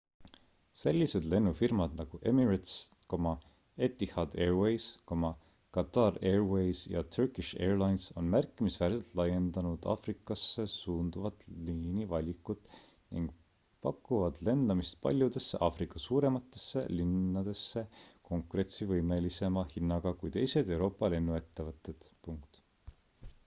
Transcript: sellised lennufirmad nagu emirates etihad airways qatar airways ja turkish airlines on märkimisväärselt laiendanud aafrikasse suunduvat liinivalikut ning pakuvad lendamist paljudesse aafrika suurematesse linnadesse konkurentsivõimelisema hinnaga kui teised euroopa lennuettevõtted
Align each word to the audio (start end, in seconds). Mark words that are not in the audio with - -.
sellised 0.81 1.25
lennufirmad 1.31 1.91
nagu 1.97 2.19
emirates 2.29 2.71
etihad 3.87 4.37
airways 4.45 4.85
qatar 5.77 6.15
airways 6.29 6.79
ja 6.93 7.03
turkish 7.17 7.51
airlines 7.67 8.05
on 8.23 8.31
märkimisväärselt 8.37 9.11
laiendanud 9.21 9.85
aafrikasse 9.93 10.65
suunduvat 10.77 11.45
liinivalikut 11.69 12.73
ning 12.79 13.29
pakuvad 13.89 14.43
lendamist 14.49 14.99
paljudesse 15.07 15.63
aafrika 15.69 16.03
suurematesse 16.09 16.85
linnadesse 16.97 17.87
konkurentsivõimelisema 18.33 19.67
hinnaga 19.77 20.17
kui 20.23 20.37
teised 20.41 20.75
euroopa 20.77 21.15
lennuettevõtted 21.19 22.13